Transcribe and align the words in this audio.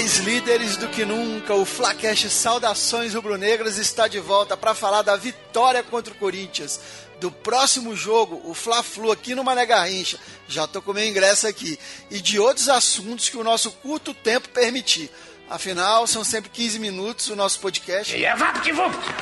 Mais 0.00 0.16
líderes 0.16 0.78
do 0.78 0.88
que 0.88 1.04
nunca, 1.04 1.52
o 1.54 1.66
Flacast 1.66 2.30
Saudações 2.30 3.12
Rubro-Negras 3.12 3.76
está 3.76 4.08
de 4.08 4.18
volta 4.18 4.56
para 4.56 4.74
falar 4.74 5.02
da 5.02 5.14
vitória 5.14 5.82
contra 5.82 6.14
o 6.14 6.16
Corinthians, 6.16 6.80
do 7.20 7.30
próximo 7.30 7.94
jogo, 7.94 8.40
o 8.46 8.54
Fla-Flu 8.54 9.12
aqui 9.12 9.34
no 9.34 9.44
Mané 9.44 9.66
Garrincha, 9.66 10.18
já 10.48 10.66
tô 10.66 10.80
com 10.80 10.94
meu 10.94 11.06
ingresso 11.06 11.46
aqui, 11.46 11.78
e 12.10 12.18
de 12.18 12.38
outros 12.38 12.70
assuntos 12.70 13.28
que 13.28 13.36
o 13.36 13.44
nosso 13.44 13.70
curto 13.72 14.14
tempo 14.14 14.48
permitir. 14.48 15.10
Afinal, 15.50 16.06
são 16.06 16.24
sempre 16.24 16.48
15 16.48 16.78
minutos 16.78 17.28
o 17.28 17.36
nosso 17.36 17.60
podcast. 17.60 18.16
E 18.16 18.24
é 18.24 18.34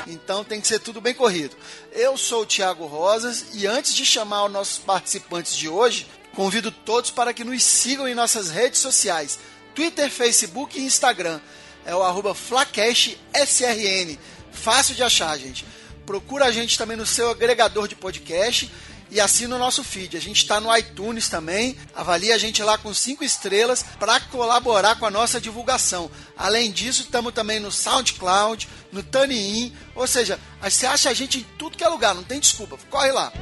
Então 0.07 0.45
tem 0.45 0.61
que 0.61 0.69
ser 0.69 0.79
tudo 0.79 1.01
bem 1.01 1.13
corrido. 1.13 1.57
Eu 1.91 2.17
sou 2.17 2.43
o 2.43 2.47
Thiago 2.47 2.87
Rosas 2.87 3.47
e 3.53 3.67
antes 3.67 3.97
de 3.97 4.07
chamar 4.07 4.45
os 4.45 4.53
nossos 4.53 4.79
participantes 4.79 5.57
de 5.57 5.69
hoje, 5.69 6.07
convido 6.37 6.71
todos 6.71 7.11
para 7.11 7.35
que 7.35 7.43
nos 7.43 7.65
sigam 7.65 8.07
em 8.07 8.15
nossas 8.15 8.49
redes 8.49 8.79
sociais, 8.79 9.41
Twitter, 9.79 10.11
Facebook 10.11 10.77
e 10.77 10.83
Instagram. 10.83 11.39
É 11.87 11.95
o 11.95 12.03
arroba 12.03 12.35
FlacashSRN. 12.35 14.19
Fácil 14.51 14.97
de 14.97 15.05
achar, 15.05 15.39
gente. 15.39 15.65
Procura 16.05 16.47
a 16.47 16.51
gente 16.51 16.77
também 16.77 16.97
no 16.97 17.07
seu 17.07 17.31
agregador 17.31 17.87
de 17.87 17.95
podcast 17.95 18.69
e 19.09 19.21
assina 19.21 19.55
o 19.55 19.59
nosso 19.59 19.85
feed. 19.85 20.17
A 20.17 20.21
gente 20.21 20.39
está 20.39 20.59
no 20.59 20.77
iTunes 20.77 21.29
também. 21.29 21.79
Avalie 21.95 22.33
a 22.33 22.39
gente 22.39 22.61
lá 22.61 22.77
com 22.77 22.93
cinco 22.93 23.23
estrelas 23.23 23.85
para 24.01 24.19
colaborar 24.19 24.99
com 24.99 25.07
a 25.07 25.13
nossa 25.13 25.41
divulgação. 25.41 26.11
Além 26.37 26.73
disso, 26.73 27.03
estamos 27.03 27.33
também 27.33 27.61
no 27.61 27.71
SoundCloud, 27.71 28.69
no 28.91 29.01
TuneIn. 29.01 29.73
Ou 29.95 30.09
seja, 30.09 30.41
você 30.61 30.87
acha 30.87 31.09
a 31.09 31.15
gente 31.15 31.39
em 31.39 31.47
tudo 31.57 31.77
que 31.77 31.85
é 31.85 31.89
lugar, 31.89 32.17
não 32.17 32.25
tem 32.25 32.41
desculpa. 32.41 32.77
Corre 32.91 33.13
lá. 33.13 33.33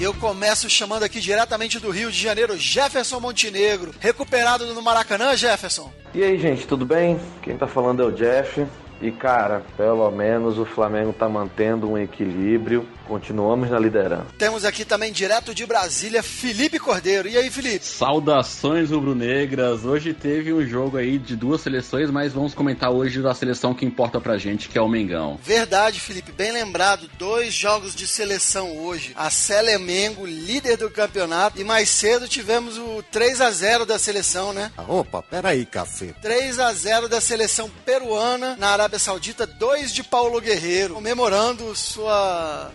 E 0.00 0.02
eu 0.02 0.14
começo 0.14 0.66
chamando 0.70 1.02
aqui 1.02 1.20
diretamente 1.20 1.78
do 1.78 1.90
Rio 1.90 2.10
de 2.10 2.18
Janeiro, 2.18 2.56
Jefferson 2.56 3.20
Montenegro, 3.20 3.92
recuperado 4.00 4.64
no 4.72 4.80
Maracanã, 4.80 5.36
Jefferson. 5.36 5.92
E 6.14 6.24
aí, 6.24 6.38
gente, 6.38 6.66
tudo 6.66 6.86
bem? 6.86 7.20
Quem 7.42 7.54
tá 7.54 7.66
falando 7.66 8.02
é 8.02 8.06
o 8.06 8.10
Jeff. 8.10 8.66
E 9.02 9.10
cara, 9.10 9.62
pelo 9.76 10.10
menos 10.10 10.56
o 10.56 10.64
Flamengo 10.64 11.12
tá 11.12 11.28
mantendo 11.28 11.90
um 11.90 11.98
equilíbrio. 11.98 12.88
Continuamos 13.10 13.68
na 13.68 13.76
liderança. 13.76 14.26
Temos 14.38 14.64
aqui 14.64 14.84
também 14.84 15.10
direto 15.10 15.52
de 15.52 15.66
Brasília, 15.66 16.22
Felipe 16.22 16.78
Cordeiro. 16.78 17.28
E 17.28 17.36
aí, 17.36 17.50
Felipe? 17.50 17.84
Saudações 17.84 18.92
rubro-negras. 18.92 19.84
Hoje 19.84 20.14
teve 20.14 20.52
um 20.52 20.64
jogo 20.64 20.96
aí 20.96 21.18
de 21.18 21.34
duas 21.34 21.60
seleções, 21.60 22.08
mas 22.08 22.32
vamos 22.32 22.54
comentar 22.54 22.92
hoje 22.92 23.20
da 23.20 23.34
seleção 23.34 23.74
que 23.74 23.84
importa 23.84 24.20
pra 24.20 24.38
gente, 24.38 24.68
que 24.68 24.78
é 24.78 24.80
o 24.80 24.86
Mengão. 24.86 25.40
Verdade, 25.42 25.98
Felipe, 25.98 26.30
bem 26.30 26.52
lembrado. 26.52 27.10
Dois 27.18 27.52
jogos 27.52 27.96
de 27.96 28.06
seleção 28.06 28.78
hoje. 28.78 29.10
A 29.16 29.28
Selemengo, 29.28 30.24
líder 30.24 30.76
do 30.76 30.88
campeonato, 30.88 31.60
e 31.60 31.64
mais 31.64 31.88
cedo 31.88 32.28
tivemos 32.28 32.78
o 32.78 33.02
3 33.10 33.40
a 33.40 33.50
0 33.50 33.84
da 33.84 33.98
seleção, 33.98 34.52
né? 34.52 34.70
Opa, 34.86 35.20
peraí, 35.20 35.66
café. 35.66 36.14
3 36.22 36.60
a 36.60 36.72
0 36.72 37.08
da 37.08 37.20
seleção 37.20 37.68
peruana 37.84 38.54
na 38.56 38.68
Arábia 38.68 39.00
Saudita, 39.00 39.48
2 39.48 39.92
de 39.92 40.04
Paulo 40.04 40.40
Guerreiro, 40.40 40.94
comemorando 40.94 41.74
sua 41.74 42.70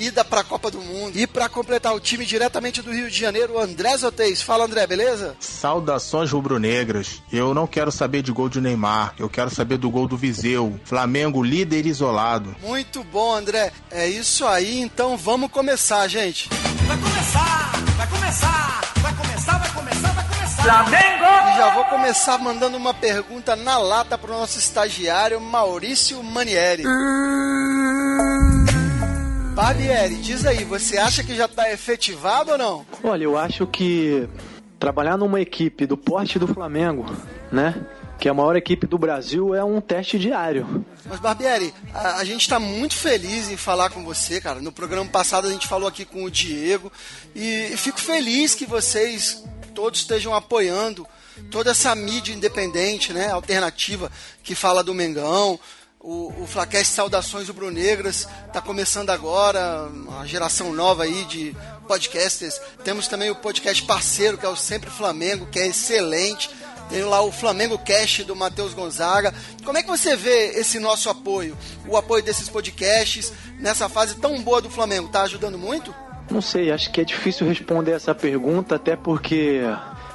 ida 0.00 0.24
para 0.24 0.40
a 0.40 0.44
Copa 0.44 0.70
do 0.70 0.80
Mundo. 0.80 1.18
E 1.18 1.26
para 1.26 1.48
completar 1.48 1.94
o 1.94 2.00
time 2.00 2.24
diretamente 2.24 2.82
do 2.82 2.92
Rio 2.92 3.10
de 3.10 3.18
Janeiro, 3.18 3.54
o 3.54 3.60
André 3.60 3.96
Zotez. 3.96 4.42
Fala, 4.42 4.64
André, 4.64 4.86
beleza? 4.86 5.36
Saudações 5.38 6.30
rubro-negras. 6.32 7.22
Eu 7.32 7.54
não 7.54 7.66
quero 7.66 7.92
saber 7.92 8.22
de 8.22 8.32
gol 8.32 8.48
de 8.48 8.60
Neymar, 8.60 9.14
eu 9.18 9.28
quero 9.28 9.50
saber 9.50 9.76
do 9.76 9.90
gol 9.90 10.08
do 10.08 10.16
Viseu. 10.16 10.78
Flamengo 10.84 11.42
líder 11.42 11.86
isolado. 11.86 12.56
Muito 12.62 13.04
bom, 13.04 13.34
André. 13.34 13.72
É 13.90 14.08
isso 14.08 14.46
aí, 14.46 14.80
então 14.80 15.16
vamos 15.16 15.50
começar, 15.50 16.06
gente. 16.08 16.48
Vai 16.86 16.96
começar, 16.98 17.72
vai 17.96 18.06
começar, 18.08 18.92
vai 19.02 19.14
começar, 19.14 19.58
vai 19.58 19.72
começar, 19.72 20.12
vai 20.12 20.24
começar. 20.28 20.62
Flamengo! 20.62 21.24
E 21.52 21.56
já 21.56 21.74
vou 21.74 21.84
começar 21.84 22.38
mandando 22.38 22.76
uma 22.76 22.92
pergunta 22.92 23.54
na 23.56 23.78
lata 23.78 24.18
pro 24.18 24.32
nosso 24.32 24.58
estagiário 24.58 25.40
Maurício 25.40 26.22
Manieri. 26.22 26.84
Barbieri, 29.60 30.14
diz 30.16 30.46
aí, 30.46 30.64
você 30.64 30.96
acha 30.96 31.22
que 31.22 31.36
já 31.36 31.44
está 31.44 31.70
efetivado 31.70 32.52
ou 32.52 32.56
não? 32.56 32.86
Olha, 33.04 33.24
eu 33.24 33.36
acho 33.36 33.66
que 33.66 34.26
trabalhar 34.78 35.18
numa 35.18 35.38
equipe 35.38 35.84
do 35.84 35.98
porte 35.98 36.38
do 36.38 36.48
Flamengo, 36.48 37.04
né? 37.52 37.86
Que 38.18 38.28
é 38.28 38.30
a 38.30 38.34
maior 38.34 38.56
equipe 38.56 38.86
do 38.86 38.96
Brasil, 38.96 39.54
é 39.54 39.62
um 39.62 39.78
teste 39.78 40.18
diário. 40.18 40.82
Mas, 41.04 41.20
Barbieri, 41.20 41.74
a, 41.92 42.16
a 42.16 42.24
gente 42.24 42.40
está 42.40 42.58
muito 42.58 42.94
feliz 42.94 43.50
em 43.50 43.56
falar 43.58 43.90
com 43.90 44.02
você, 44.02 44.40
cara. 44.40 44.62
No 44.62 44.72
programa 44.72 45.10
passado 45.10 45.46
a 45.46 45.52
gente 45.52 45.68
falou 45.68 45.86
aqui 45.86 46.06
com 46.06 46.24
o 46.24 46.30
Diego 46.30 46.90
e, 47.34 47.68
e 47.70 47.76
fico 47.76 48.00
feliz 48.00 48.54
que 48.54 48.64
vocês 48.64 49.44
todos 49.74 50.00
estejam 50.00 50.34
apoiando 50.34 51.06
toda 51.50 51.70
essa 51.70 51.94
mídia 51.94 52.32
independente, 52.32 53.12
né, 53.12 53.30
alternativa 53.30 54.10
que 54.42 54.54
fala 54.54 54.82
do 54.82 54.94
Mengão, 54.94 55.60
o, 56.02 56.32
o 56.42 56.46
Flacast 56.46 56.94
Saudações 56.94 57.48
Rubro-Negras 57.48 58.26
está 58.46 58.60
começando 58.60 59.10
agora, 59.10 59.86
uma 59.92 60.26
geração 60.26 60.72
nova 60.72 61.02
aí 61.04 61.24
de 61.26 61.54
podcasters. 61.86 62.58
Temos 62.82 63.06
também 63.06 63.30
o 63.30 63.36
podcast 63.36 63.82
parceiro, 63.82 64.38
que 64.38 64.46
é 64.46 64.48
o 64.48 64.56
Sempre 64.56 64.88
Flamengo, 64.90 65.46
que 65.46 65.58
é 65.58 65.66
excelente. 65.66 66.50
Tem 66.88 67.04
lá 67.04 67.20
o 67.20 67.30
Flamengo 67.30 67.78
Cast 67.78 68.24
do 68.24 68.34
Matheus 68.34 68.72
Gonzaga. 68.72 69.34
Como 69.62 69.76
é 69.76 69.82
que 69.82 69.88
você 69.88 70.16
vê 70.16 70.52
esse 70.58 70.78
nosso 70.80 71.10
apoio? 71.10 71.56
O 71.86 71.96
apoio 71.96 72.22
desses 72.22 72.48
podcasts 72.48 73.32
nessa 73.58 73.88
fase 73.88 74.16
tão 74.16 74.40
boa 74.42 74.62
do 74.62 74.70
Flamengo? 74.70 75.08
Tá 75.08 75.22
ajudando 75.22 75.58
muito? 75.58 75.94
Não 76.30 76.40
sei, 76.40 76.72
acho 76.72 76.90
que 76.90 77.00
é 77.00 77.04
difícil 77.04 77.46
responder 77.46 77.92
essa 77.92 78.14
pergunta, 78.14 78.76
até 78.76 78.96
porque 78.96 79.60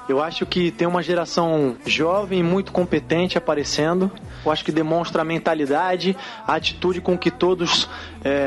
eu 0.08 0.22
acho 0.22 0.46
que 0.46 0.72
tem 0.72 0.88
uma 0.88 1.02
geração 1.02 1.76
jovem, 1.86 2.44
muito 2.44 2.72
competente 2.72 3.38
aparecendo. 3.38 4.12
Eu 4.46 4.52
acho 4.52 4.64
que 4.64 4.72
demonstra 4.72 5.24
a 5.24 5.26
mentalidade, 5.26 6.16
a 6.46 6.56
atitude 6.56 7.02
com 7.02 7.18
que 7.18 7.32
todos 7.32 7.90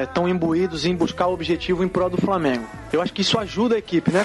estão 0.02 0.28
é, 0.28 0.30
imbuídos 0.30 0.84
em 0.84 0.94
buscar 0.94 1.26
o 1.26 1.32
objetivo 1.32 1.82
em 1.82 1.88
prol 1.88 2.08
do 2.08 2.16
Flamengo. 2.16 2.64
Eu 2.92 3.02
acho 3.02 3.12
que 3.12 3.22
isso 3.22 3.38
ajuda 3.38 3.74
a 3.74 3.78
equipe, 3.78 4.12
né? 4.12 4.24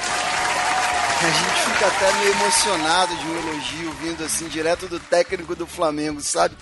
A 1.23 1.25
gente 1.25 1.71
fica 1.71 1.88
até 1.88 2.13
meio 2.17 2.31
emocionado 2.31 3.16
de 3.16 3.25
um 3.27 3.38
elogio 3.38 3.91
vindo 3.94 4.23
assim 4.25 4.47
direto 4.47 4.88
do 4.88 5.00
técnico 5.00 5.55
do 5.55 5.65
Flamengo, 5.65 6.19
sabe? 6.21 6.55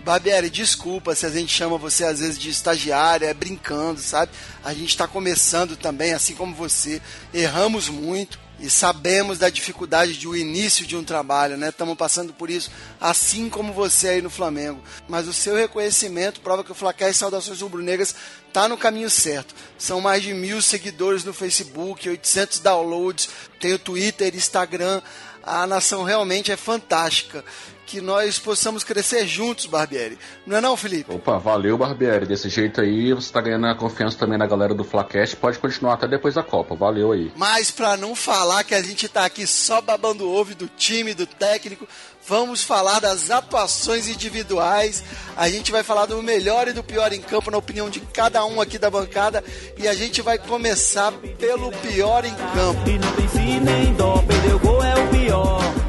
Barbieri, 0.00 0.48
desculpa 0.48 1.14
se 1.14 1.26
a 1.26 1.30
gente 1.30 1.52
chama 1.52 1.76
você 1.76 2.04
às 2.04 2.20
vezes 2.20 2.38
de 2.38 2.48
estagiário, 2.48 3.26
é 3.26 3.34
brincando, 3.34 4.00
sabe? 4.00 4.32
A 4.64 4.72
gente 4.72 4.88
está 4.88 5.06
começando 5.06 5.76
também, 5.76 6.14
assim 6.14 6.34
como 6.34 6.54
você. 6.54 7.02
Erramos 7.34 7.88
muito 7.88 8.38
e 8.58 8.70
sabemos 8.70 9.38
da 9.38 9.50
dificuldade 9.50 10.16
de 10.16 10.26
um 10.26 10.34
início 10.34 10.86
de 10.86 10.96
um 10.96 11.04
trabalho, 11.04 11.56
né? 11.56 11.68
Estamos 11.68 11.96
passando 11.96 12.32
por 12.32 12.48
isso, 12.48 12.70
assim 13.00 13.50
como 13.50 13.72
você 13.72 14.08
aí 14.08 14.22
no 14.22 14.30
Flamengo. 14.30 14.82
Mas 15.08 15.28
o 15.28 15.32
seu 15.32 15.54
reconhecimento 15.54 16.40
prova 16.40 16.64
que 16.64 16.72
o 16.72 16.74
Flacar 16.74 17.10
e 17.10 17.14
Saudações 17.14 17.60
Rubro-Negras 17.60 18.14
está 18.48 18.68
no 18.68 18.78
caminho 18.78 19.10
certo. 19.10 19.54
São 19.78 20.00
mais 20.00 20.22
de 20.22 20.32
mil 20.32 20.62
seguidores 20.62 21.24
no 21.24 21.34
Facebook, 21.34 22.08
800 22.08 22.60
downloads, 22.60 23.28
tem 23.60 23.74
o 23.74 23.78
Twitter, 23.78 24.34
Instagram. 24.34 25.02
A 25.46 25.66
nação 25.66 26.02
realmente 26.02 26.50
é 26.50 26.56
fantástica 26.56 27.44
que 27.86 28.00
nós 28.00 28.36
possamos 28.38 28.82
crescer 28.82 29.26
juntos, 29.26 29.66
Barbieri. 29.66 30.18
Não 30.44 30.56
é 30.56 30.60
não, 30.60 30.76
Felipe? 30.76 31.14
Opa, 31.14 31.38
valeu, 31.38 31.78
Barbieri. 31.78 32.26
Desse 32.26 32.48
jeito 32.48 32.80
aí, 32.80 33.14
você 33.14 33.32
tá 33.32 33.40
ganhando 33.40 33.66
a 33.68 33.76
confiança 33.76 34.18
também 34.18 34.36
na 34.36 34.46
galera 34.46 34.74
do 34.74 34.82
Flacast. 34.82 35.36
Pode 35.36 35.58
continuar 35.60 35.94
até 35.94 36.08
depois 36.08 36.34
da 36.34 36.42
Copa. 36.42 36.74
Valeu 36.74 37.12
aí. 37.12 37.32
Mas 37.36 37.70
para 37.70 37.96
não 37.96 38.16
falar 38.16 38.64
que 38.64 38.74
a 38.74 38.82
gente 38.82 39.08
tá 39.08 39.24
aqui 39.24 39.46
só 39.46 39.80
babando 39.80 40.28
ovo 40.28 40.54
do 40.56 40.66
time, 40.66 41.14
do 41.14 41.26
técnico, 41.26 41.86
vamos 42.26 42.62
falar 42.62 43.00
das 43.00 43.30
atuações 43.30 44.08
individuais. 44.08 45.02
A 45.36 45.48
gente 45.48 45.70
vai 45.70 45.82
falar 45.82 46.06
do 46.06 46.22
melhor 46.22 46.68
e 46.68 46.72
do 46.72 46.82
pior 46.82 47.12
em 47.12 47.20
campo, 47.20 47.50
na 47.50 47.58
opinião 47.58 47.88
de 47.88 48.00
cada 48.00 48.44
um 48.44 48.60
aqui 48.60 48.78
da 48.78 48.90
bancada. 48.90 49.42
E 49.78 49.86
a 49.86 49.94
gente 49.94 50.20
vai 50.22 50.38
começar 50.38 51.12
pelo 51.38 51.70
pior 51.72 52.24
em 52.24 52.34
campo. 52.34 52.88
E 52.88 52.98
não 52.98 53.12
tem 53.12 53.28
si 53.28 53.60
nem 53.60 53.94
dó, 53.94 54.22
perdeu 54.26 54.58
gol 54.58 54.82
é 54.82 54.94
o 54.94 55.08
pior. 55.08 55.85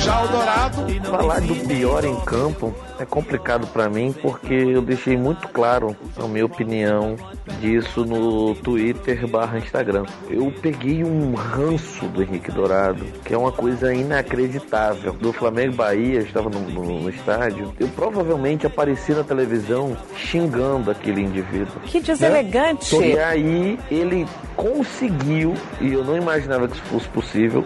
Já 0.00 0.22
o 0.22 0.28
Dourado. 0.28 0.86
Falar 1.10 1.40
do 1.40 1.54
pior 1.66 2.04
em 2.04 2.14
campo 2.20 2.74
é 2.98 3.06
complicado 3.06 3.66
para 3.68 3.88
mim 3.88 4.12
porque 4.12 4.52
eu 4.52 4.82
deixei 4.82 5.16
muito 5.16 5.48
claro 5.48 5.96
a 6.16 6.28
minha 6.28 6.44
opinião 6.44 7.16
disso 7.58 8.04
no 8.04 8.54
Twitter 8.56 9.26
barra 9.26 9.58
Instagram. 9.58 10.04
Eu 10.28 10.52
peguei 10.60 11.02
um 11.04 11.34
ranço 11.34 12.06
do 12.08 12.22
Henrique 12.22 12.52
Dourado, 12.52 13.02
que 13.24 13.32
é 13.32 13.38
uma 13.38 13.50
coisa 13.50 13.94
inacreditável. 13.94 15.14
Do 15.14 15.32
Flamengo 15.32 15.74
Bahia, 15.74 16.20
eu 16.20 16.26
estava 16.26 16.50
no, 16.50 16.60
no, 16.60 17.00
no 17.00 17.08
estádio, 17.08 17.72
eu 17.80 17.88
provavelmente 17.88 18.66
apareci 18.66 19.12
na 19.12 19.24
televisão 19.24 19.96
xingando 20.16 20.90
aquele 20.90 21.22
indivíduo. 21.22 21.80
Que 21.86 21.98
deselegante! 22.00 22.98
Né? 22.98 23.08
E 23.08 23.18
aí 23.18 23.78
ele 23.90 24.26
conseguiu, 24.54 25.54
e 25.80 25.94
eu 25.94 26.04
não 26.04 26.16
imaginava 26.16 26.68
que 26.68 26.74
isso 26.74 26.84
fosse 26.84 27.08
possível, 27.08 27.64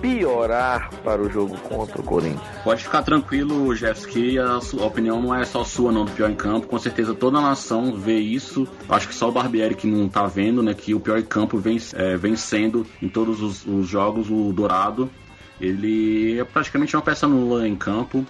piorar 0.00 0.90
para 1.04 1.20
o 1.20 1.30
jogo 1.30 1.56
contra 1.58 2.00
o 2.00 2.04
Corinthians. 2.04 2.40
Pode 2.64 2.82
ficar 2.82 3.02
tranquilo, 3.02 3.74
Jeff, 3.74 4.06
que 4.06 4.38
a, 4.38 4.60
sua, 4.60 4.86
opinião 4.86 5.20
não 5.20 5.34
é 5.34 5.44
só 5.44 5.64
sua, 5.64 5.92
não, 5.92 6.04
do 6.04 6.12
pior 6.12 6.30
em 6.30 6.34
campo. 6.34 6.66
Com 6.66 6.78
certeza 6.78 7.14
toda 7.14 7.38
a 7.38 7.42
nação 7.42 7.94
vê 7.94 8.18
isso. 8.18 8.66
Acho 8.88 9.08
que 9.08 9.14
só 9.14 9.28
o 9.28 9.32
Barbieri 9.32 9.74
que 9.74 9.86
não 9.86 10.08
tá 10.08 10.26
vendo, 10.26 10.62
né? 10.62 10.74
Que 10.74 10.94
o 10.94 11.00
pior 11.00 11.18
em 11.18 11.24
campo 11.24 11.58
vem, 11.58 11.78
é, 11.94 12.16
vem 12.16 12.36
sendo 12.36 12.86
em 13.00 13.08
todos 13.08 13.42
os, 13.42 13.66
os 13.66 13.88
jogos 13.88 14.30
o 14.30 14.52
Dourado. 14.52 15.10
Ele 15.60 16.38
é 16.38 16.44
praticamente 16.44 16.96
uma 16.96 17.02
peça 17.02 17.28
nula 17.28 17.68
em 17.68 17.76
campo. 17.76 18.24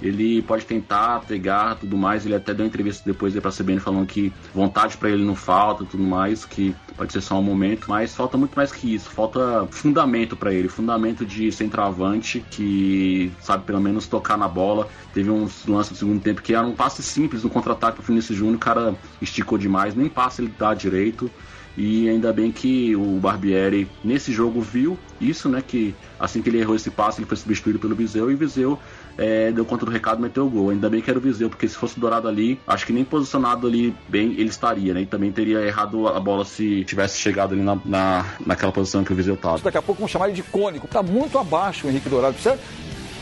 Ele 0.00 0.42
pode 0.42 0.64
tentar 0.64 1.20
pegar 1.20 1.76
tudo 1.76 1.96
mais. 1.96 2.24
Ele 2.24 2.34
até 2.34 2.54
deu 2.54 2.66
entrevista 2.66 3.02
depois 3.04 3.34
para 3.34 3.48
a 3.48 3.52
CBN 3.52 3.80
falando 3.80 4.06
que 4.06 4.32
vontade 4.54 4.96
para 4.96 5.10
ele 5.10 5.24
não 5.24 5.34
falta 5.34 5.84
tudo 5.84 6.02
mais, 6.02 6.44
que 6.44 6.74
pode 6.96 7.12
ser 7.12 7.20
só 7.20 7.38
um 7.38 7.42
momento, 7.42 7.86
mas 7.88 8.14
falta 8.14 8.36
muito 8.36 8.54
mais 8.54 8.72
que 8.72 8.94
isso. 8.94 9.10
Falta 9.10 9.66
fundamento 9.70 10.36
para 10.36 10.52
ele, 10.52 10.68
fundamento 10.68 11.24
de 11.24 11.50
centroavante 11.52 12.44
que 12.50 13.32
sabe 13.40 13.64
pelo 13.64 13.80
menos 13.80 14.06
tocar 14.06 14.36
na 14.36 14.48
bola. 14.48 14.88
Teve 15.12 15.30
uns 15.30 15.66
lances 15.66 15.92
no 15.92 15.96
segundo 15.98 16.20
tempo 16.20 16.42
que 16.42 16.54
era 16.54 16.66
um 16.66 16.74
passe 16.74 17.02
simples 17.02 17.42
no 17.42 17.50
contra-ataque 17.50 17.96
para 17.96 18.02
o 18.02 18.06
Vinícius 18.06 18.38
Júnior, 18.38 18.56
o 18.56 18.60
cara 18.60 18.94
esticou 19.20 19.58
demais, 19.58 19.94
nem 19.94 20.08
passe 20.08 20.42
ele 20.42 20.52
dá 20.58 20.74
direito. 20.74 21.30
E 21.76 22.08
ainda 22.08 22.32
bem 22.32 22.50
que 22.50 22.96
o 22.96 23.20
Barbieri 23.20 23.88
nesse 24.02 24.32
jogo 24.32 24.60
viu 24.60 24.98
isso, 25.20 25.48
né? 25.48 25.62
Que 25.64 25.94
assim 26.18 26.42
que 26.42 26.48
ele 26.50 26.58
errou 26.58 26.74
esse 26.74 26.90
passe, 26.90 27.20
ele 27.20 27.28
foi 27.28 27.36
substituído 27.36 27.78
pelo 27.78 27.94
Viseu 27.94 28.28
e 28.32 28.34
Viseu 28.34 28.76
é, 29.18 29.50
deu 29.50 29.64
conta 29.64 29.84
do 29.84 29.90
recado 29.90 30.22
meteu 30.22 30.46
o 30.46 30.50
gol. 30.50 30.70
Ainda 30.70 30.88
bem 30.88 31.02
que 31.02 31.10
era 31.10 31.18
o 31.18 31.22
Viseu, 31.22 31.50
porque 31.50 31.68
se 31.68 31.74
fosse 31.74 31.98
o 31.98 32.00
Dourado 32.00 32.28
ali, 32.28 32.58
acho 32.66 32.86
que 32.86 32.92
nem 32.92 33.04
posicionado 33.04 33.66
ali 33.66 33.94
bem 34.08 34.32
ele 34.32 34.48
estaria, 34.48 34.94
né? 34.94 35.02
E 35.02 35.06
também 35.06 35.32
teria 35.32 35.58
errado 35.60 36.06
a 36.06 36.20
bola 36.20 36.44
se 36.44 36.84
tivesse 36.84 37.18
chegado 37.18 37.52
ali 37.52 37.62
na, 37.62 37.76
na, 37.84 38.26
naquela 38.46 38.70
posição 38.70 39.02
que 39.02 39.12
o 39.12 39.16
Viseu 39.16 39.34
estava. 39.34 39.58
Daqui 39.58 39.76
a 39.78 39.82
pouco 39.82 40.00
vamos 40.00 40.12
chamar 40.12 40.28
ele 40.28 40.36
de 40.36 40.42
cônico. 40.44 40.86
Tá 40.86 41.02
muito 41.02 41.36
abaixo 41.36 41.86
o 41.86 41.90
Henrique 41.90 42.08
Dourado. 42.08 42.34
Precisa 42.34 42.58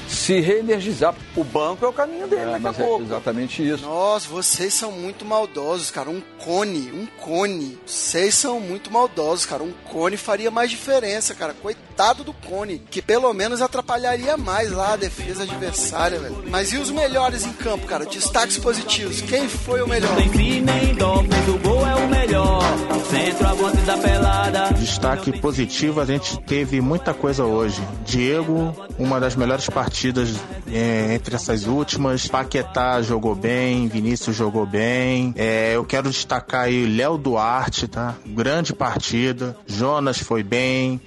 se 0.08 0.40
reenergizar. 0.40 1.14
O 1.34 1.43
banco 1.43 1.84
é 1.84 1.88
o 1.88 1.93
caminho 1.93 2.26
dele, 2.28 2.43
é, 2.43 2.58
mas 2.58 2.78
é 2.78 2.96
exatamente 2.98 3.66
isso. 3.66 3.84
Nossa, 3.84 4.28
vocês 4.28 4.75
são 4.75 4.93
muito 4.93 5.25
maldosos, 5.25 5.90
cara. 5.90 6.10
Um 6.10 6.22
cone, 6.38 6.90
um 6.93 7.06
cone. 7.06 7.78
Vocês 7.87 8.34
são 8.34 8.60
muito 8.60 8.90
maldosos, 8.90 9.46
cara. 9.46 9.62
Um 9.62 9.72
cone 9.84 10.16
faria 10.16 10.50
mais 10.50 10.70
diferença, 10.70 11.34
cara. 11.34 11.54
Coitado 11.54 11.86
do 11.96 12.32
cone, 12.32 12.78
que 12.78 13.00
pelo 13.00 13.32
menos 13.32 13.62
atrapalharia 13.62 14.37
mais 14.37 14.70
lá 14.70 14.93
a 14.93 14.96
defesa 14.96 15.44
adversária, 15.44 16.19
velho. 16.19 16.44
Mas 16.50 16.72
e 16.72 16.76
os 16.76 16.90
melhores 16.90 17.46
em 17.46 17.52
campo, 17.52 17.87
cara? 17.87 18.04
Destaques 18.04 18.58
positivos. 18.58 19.22
Quem 19.22 19.48
foi 19.48 19.81
o 19.81 19.88
melhor? 19.88 20.14
Tem 20.16 20.28
fim 20.28 20.60
nem 20.60 20.94
dó, 20.94 21.20
o 21.20 21.58
gol 21.58 21.87
é 21.87 21.94
o 21.94 22.08
melhor. 22.08 22.62
Centroavante 23.10 23.78
da 23.78 23.96
pelada. 23.96 24.75
Destaque 24.75 25.40
positivo, 25.40 26.00
a 26.00 26.04
gente 26.04 26.38
teve 26.40 26.81
muita 26.81 27.14
coisa 27.14 27.44
hoje. 27.44 27.81
Diego, 28.04 28.75
uma 28.98 29.19
das 29.19 29.34
melhores 29.34 29.69
partidas 29.69 30.34
é, 30.70 31.14
entre 31.14 31.34
essas 31.34 31.66
últimas. 31.66 32.26
Paquetá 32.26 33.00
jogou 33.00 33.34
bem, 33.34 33.88
Vinícius 33.88 34.37
jogou 34.37 34.66
bem. 34.66 35.32
É, 35.37 35.72
eu 35.75 35.84
quero 35.84 36.10
destacar 36.10 36.62
aí 36.62 36.87
Léo 36.87 37.16
Duarte, 37.16 37.88
tá? 37.88 38.14
Grande 38.26 38.72
partida. 38.72 39.56
Jonas 39.66 40.19
foi 40.19 40.43
bem. 40.43 41.00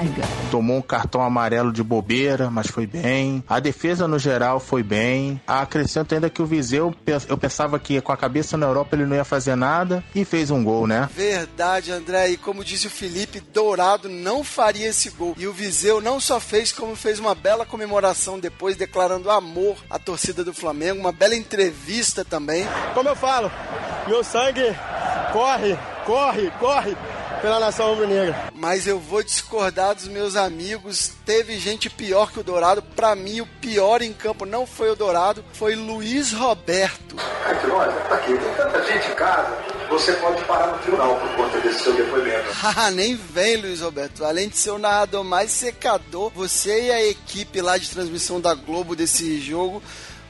Schweinsteiger. 0.00 0.24
Tomou 0.50 0.78
um 0.78 0.82
cartão 0.82 1.22
amarelo 1.22 1.72
de 1.72 1.82
bobeira, 1.82 2.50
mas 2.50 2.66
foi 2.66 2.86
bem. 2.86 3.44
A 3.48 3.60
defesa 3.60 4.08
no 4.08 4.18
geral 4.18 4.58
foi 4.58 4.82
bem. 4.82 5.40
Acrescento 5.46 6.14
ainda 6.14 6.30
que 6.30 6.42
o 6.42 6.46
Viseu, 6.46 6.94
eu 7.28 7.38
pensava 7.38 7.78
que 7.78 8.00
com 8.00 8.12
a 8.12 8.16
cabeça 8.16 8.56
na 8.56 8.66
Europa 8.66 8.96
ele 8.96 9.06
não 9.06 9.16
ia 9.16 9.24
fazer 9.24 9.54
nada 9.54 10.02
e 10.14 10.24
fez 10.24 10.50
um 10.50 10.64
gol, 10.64 10.86
né? 10.86 11.08
Verdade, 11.14 11.92
André. 11.92 12.30
E 12.30 12.36
como 12.36 12.64
disse 12.64 12.86
o 12.86 12.90
Felipe, 12.90 13.40
Dourado 13.40 14.08
não 14.08 14.42
faria 14.42 14.88
esse 14.88 15.10
gol. 15.10 15.34
E 15.38 15.46
o 15.46 15.52
Viseu 15.52 16.00
não 16.00 16.18
só 16.18 16.40
fez, 16.40 16.72
como 16.72 16.96
fez 16.96 17.18
uma 17.18 17.34
bela 17.34 17.64
comemoração 17.64 18.38
depois, 18.38 18.76
declarando 18.76 19.30
amor 19.30 19.76
à 19.88 19.98
torcida 19.98 20.42
do 20.42 20.54
Flamengo. 20.54 21.00
Uma 21.00 21.12
bela 21.12 21.34
entrevista 21.34 22.24
também. 22.24 22.66
Como 22.94 23.08
eu 23.08 23.16
falo, 23.16 23.50
meu 24.06 24.24
sangue 24.24 24.74
corre, 25.32 25.78
corre, 26.04 26.50
corre 26.58 26.96
pela 27.40 27.58
nação 27.58 27.90
rubro-negra. 27.90 28.50
Mas 28.54 28.86
eu 28.86 28.98
vou 28.98 29.22
discordar 29.22 29.94
dos 29.94 30.08
meus 30.08 30.36
amigos. 30.36 31.12
Teve 31.24 31.58
gente 31.58 31.88
pior 31.88 32.30
que 32.30 32.40
o 32.40 32.44
Dourado. 32.44 32.82
Para 32.82 33.14
mim, 33.14 33.40
o 33.40 33.46
pior 33.46 34.02
em 34.02 34.12
campo 34.12 34.44
não 34.44 34.66
foi 34.66 34.90
o 34.90 34.96
Dourado, 34.96 35.44
foi 35.52 35.74
Luiz 35.74 36.32
Roberto. 36.32 37.16
Olha, 37.72 37.92
tá 37.92 38.14
aqui, 38.14 38.36
tem 38.36 38.54
tanta 38.54 38.82
gente 38.84 39.10
em 39.10 39.14
casa. 39.14 39.56
Você 39.88 40.12
pode 40.14 40.44
parar 40.44 40.68
no 40.68 40.78
tribunal 40.78 41.16
por 41.16 41.28
conta 41.36 41.60
desse 41.60 41.80
seu 41.80 41.92
depoimento. 41.94 42.50
Ah, 42.62 42.90
nem 42.90 43.16
vem, 43.16 43.56
Luiz 43.56 43.80
Roberto. 43.80 44.24
Além 44.24 44.48
de 44.48 44.56
ser 44.56 44.70
o 44.70 44.78
narrador 44.78 45.24
mais 45.24 45.50
secador, 45.50 46.30
você 46.34 46.86
e 46.86 46.92
a 46.92 47.04
equipe 47.04 47.60
lá 47.60 47.76
de 47.76 47.90
transmissão 47.90 48.40
da 48.40 48.54
Globo 48.54 48.94
desse 48.94 49.40
jogo, 49.40 49.82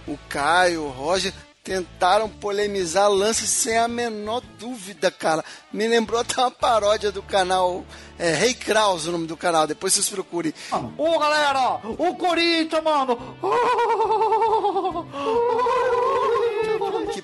o 0.06 0.18
Caio, 0.28 0.84
o 0.84 0.88
Roger, 0.88 1.32
tentaram 1.62 2.28
polemizar 2.28 3.08
lances 3.08 3.50
sem 3.50 3.76
a 3.76 3.86
menor 3.86 4.42
dúvida, 4.58 5.10
cara. 5.10 5.44
Me 5.72 5.86
lembrou 5.86 6.20
até 6.20 6.40
uma 6.40 6.50
paródia 6.50 7.12
do 7.12 7.22
canal 7.22 7.84
é, 8.18 8.34
Rei 8.34 8.48
hey 8.48 8.54
Kraus, 8.54 9.06
o 9.06 9.12
nome 9.12 9.26
do 9.26 9.36
canal. 9.36 9.66
Depois 9.66 9.92
vocês 9.92 10.08
procurem. 10.08 10.54
Ô, 10.96 11.18
galera! 11.18 11.80
O 11.98 12.16
Corinthians, 12.16 12.82
mano! 12.82 13.36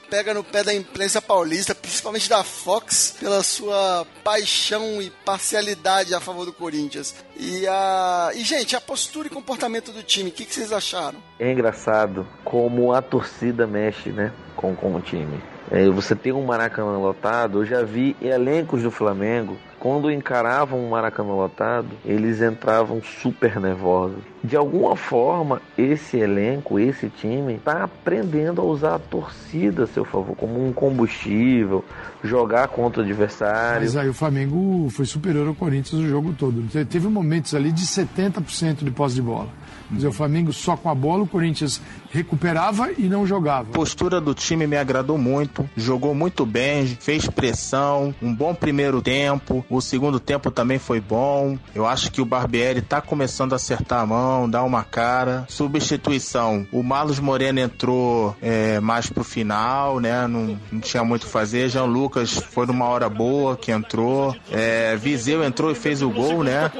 pega 0.09 0.33
no 0.33 0.45
pé 0.45 0.63
da 0.63 0.75
imprensa 0.75 1.21
paulista, 1.21 1.75
principalmente 1.75 2.29
da 2.29 2.43
Fox, 2.43 3.17
pela 3.19 3.43
sua 3.43 4.07
paixão 4.23 5.01
e 5.03 5.11
parcialidade 5.25 6.15
a 6.15 6.21
favor 6.21 6.45
do 6.45 6.53
Corinthians. 6.53 7.15
E, 7.37 7.67
a... 7.67 8.31
e 8.35 8.43
gente, 8.43 8.77
a 8.77 8.81
postura 8.81 9.29
e 9.29 9.31
comportamento 9.31 9.93
do 9.93 10.03
time, 10.03 10.31
o 10.31 10.33
que, 10.33 10.45
que 10.45 10.55
vocês 10.55 10.73
acharam? 10.73 11.19
É 11.39 11.51
engraçado 11.51 12.27
como 12.45 12.93
a 12.93 13.03
torcida 13.03 13.67
mexe, 13.67 14.11
né, 14.11 14.33
com, 14.55 14.75
com 14.75 14.95
o 14.95 15.01
time. 15.01 15.41
É, 15.71 15.89
você 15.89 16.15
tem 16.15 16.33
um 16.33 16.45
Maracanã 16.45 16.99
lotado, 16.99 17.61
eu 17.61 17.67
já 17.67 17.83
vi 17.83 18.17
elencos 18.21 18.83
do 18.83 18.91
Flamengo 18.91 19.57
quando 19.79 20.11
encaravam 20.11 20.85
um 20.85 20.89
Maracanã 20.89 21.35
lotado, 21.35 21.89
eles 22.05 22.41
entravam 22.41 23.01
super 23.03 23.61
nervosos. 23.61 24.19
De 24.43 24.57
alguma 24.57 24.97
forma, 24.97 25.61
esse 25.77 26.17
elenco, 26.17 26.79
esse 26.79 27.09
time, 27.09 27.55
está 27.55 27.85
aprendendo 27.85 28.61
a 28.61 28.65
usar 28.65 28.95
a 28.95 28.99
torcida 28.99 29.85
a 29.85 29.87
seu 29.87 30.05
favor, 30.05 30.35
como 30.35 30.67
um 30.67 30.73
combustível, 30.73 31.85
jogar 32.25 32.69
contra 32.69 33.03
o 33.03 33.05
adversário. 33.05 33.83
Mas 33.83 33.97
aí 33.97 34.09
o 34.09 34.15
Flamengo 34.15 34.89
foi 34.91 35.05
superior 35.05 35.47
ao 35.47 35.55
Corinthians 35.55 36.03
o 36.03 36.09
jogo 36.09 36.33
todo. 36.33 36.63
Teve 36.87 37.07
momentos 37.09 37.55
ali 37.55 37.71
de 37.71 37.85
70% 37.85 38.83
de 38.83 38.91
posse 38.91 39.15
de 39.15 39.23
bola. 39.23 39.49
Quer 39.89 39.95
dizer, 39.95 40.09
o 40.09 40.13
Flamengo 40.13 40.53
só 40.53 40.77
com 40.77 40.91
a 40.91 40.95
bola, 40.95 41.23
o 41.23 41.27
Corinthians 41.27 41.81
recuperava 42.11 42.91
e 42.97 43.03
não 43.03 43.27
jogava. 43.27 43.69
A 43.71 43.73
postura 43.73 44.21
do 44.21 44.35
time 44.35 44.67
me 44.67 44.77
agradou 44.77 45.19
muito, 45.19 45.69
jogou 45.77 46.15
muito 46.15 46.47
bem, 46.47 46.87
fez 46.87 47.27
pressão, 47.29 48.15
um 48.23 48.35
bom 48.35 48.55
primeiro 48.55 49.03
tempo, 49.03 49.65
o 49.69 49.81
segundo 49.81 50.19
tempo 50.19 50.51
também 50.51 50.79
foi 50.79 51.01
bom. 51.01 51.59
Eu 51.75 51.87
acho 51.87 52.11
que 52.11 52.21
o 52.21 52.25
Barbieri 52.25 52.81
tá 52.83 53.01
começando 53.01 53.53
a 53.53 53.57
acertar 53.57 54.01
a 54.01 54.07
mão, 54.07 54.49
dar 54.49 54.63
uma 54.65 54.83
cara. 54.83 55.45
Substituição, 55.49 56.67
o 56.73 56.83
Marlos 56.83 57.19
Moreno 57.19 57.61
entrou 57.61 58.37
é, 58.41 58.81
mais 58.81 59.09
pro 59.09 59.25
final, 59.25 60.01
né? 60.01 60.27
Não, 60.27 60.59
não 60.71 60.81
tinha 60.81 61.05
muito 61.05 61.25
o 61.25 61.29
fazer. 61.29 61.69
Jean 61.69 61.85
Lucas 61.85 62.33
foi 62.33 62.67
numa 62.67 62.87
hora 62.87 63.09
boa 63.09 63.57
que 63.57 63.71
entrou. 63.71 64.35
É, 64.51 64.97
Viseu 64.97 65.45
entrou 65.45 65.71
e 65.71 65.75
fez 65.75 66.03
o 66.03 66.11
gol, 66.11 66.43
né? 66.43 66.71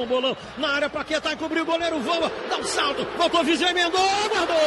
Na 0.57 0.69
área, 0.69 0.89
Paquetá 0.89 1.33
encobriu 1.33 1.63
o 1.63 1.65
goleiro, 1.65 1.99
voa, 1.99 2.31
dá 2.49 2.57
um 2.57 2.63
salto, 2.63 2.96
voltou 3.17 3.43
Viseu, 3.43 3.67
emendou, 3.67 4.01
guardou! 4.29 4.57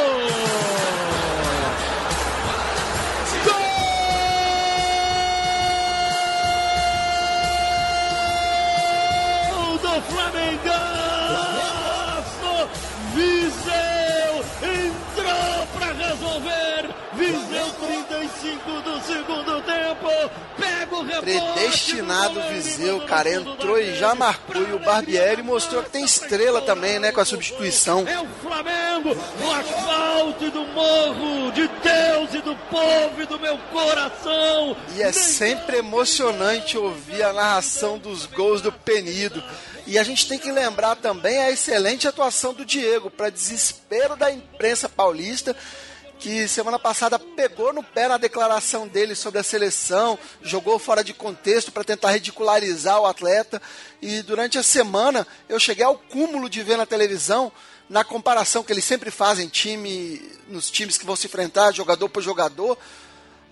Gol 9.53 9.79
do 9.79 10.03
Flamengo! 10.03 11.60
35 18.41 18.81
do 18.81 19.01
segundo 19.03 19.63
tempo. 19.63 20.31
Pega 20.57 20.97
o 20.97 21.03
rebote. 21.03 21.21
Predestinado 21.21 22.41
Viseu, 22.49 23.01
cara. 23.03 23.31
Entrou 23.31 23.79
e 23.79 23.95
já 23.95 24.15
marcou. 24.15 24.63
E 24.63 24.73
o 24.73 24.79
Barbieri 24.79 25.43
mostrou 25.43 25.83
que 25.83 25.91
tem 25.91 26.05
estrela 26.05 26.63
também, 26.63 26.99
né? 26.99 27.13
Com 27.13 27.21
a 27.21 27.25
substituição. 27.25 28.07
É 28.09 28.19
o 28.19 28.27
Flamengo, 28.43 29.11
o 29.11 29.53
asfalto 29.53 30.51
do 30.51 30.65
morro, 30.67 31.53
de 31.53 31.69
Deus 31.69 32.35
e 32.35 32.41
do 32.41 32.57
povo 32.57 33.23
e 33.23 33.27
do 33.27 33.39
meu 33.39 33.59
coração. 33.71 34.77
E 34.97 35.03
é 35.03 35.13
sempre 35.13 35.79
emocionante 35.79 36.79
ouvir 36.79 37.23
a 37.23 37.33
narração 37.33 37.99
dos 37.99 38.25
gols 38.27 38.63
do 38.63 38.73
Penido. 38.73 39.43
E 39.87 39.99
a 39.99 40.03
gente 40.03 40.29
tem 40.29 40.39
que 40.39 40.51
lembrar 40.51 40.97
também 40.97 41.43
a 41.43 41.51
excelente 41.51 42.09
atuação 42.09 42.55
do 42.55 42.65
Diego, 42.65 43.11
para 43.11 43.29
desespero 43.29 44.17
da 44.17 44.31
imprensa 44.31 44.89
paulista 44.89 45.55
que 46.21 46.47
semana 46.47 46.79
passada 46.79 47.19
pegou 47.19 47.73
no 47.73 47.83
pé 47.83 48.07
na 48.07 48.19
declaração 48.19 48.87
dele 48.87 49.15
sobre 49.15 49.41
a 49.41 49.43
seleção, 49.43 50.19
jogou 50.43 50.79
fora 50.79 51.03
de 51.03 51.15
contexto 51.15 51.73
para 51.73 51.83
tentar 51.83 52.11
ridicularizar 52.11 53.01
o 53.01 53.07
atleta. 53.07 53.61
E 54.03 54.21
durante 54.21 54.59
a 54.59 54.63
semana 54.63 55.27
eu 55.49 55.59
cheguei 55.59 55.85
ao 55.85 55.97
cúmulo 55.97 56.51
de 56.51 56.63
ver 56.63 56.77
na 56.77 56.85
televisão, 56.85 57.51
na 57.89 58.05
comparação 58.05 58.63
que 58.63 58.71
eles 58.71 58.85
sempre 58.85 59.11
fazem 59.11 59.49
time, 59.49 60.21
nos 60.47 60.71
times 60.71 60.99
que 60.99 61.07
vão 61.07 61.17
se 61.17 61.27
enfrentar, 61.27 61.73
jogador 61.73 62.09
por 62.11 62.23
jogador, 62.23 62.77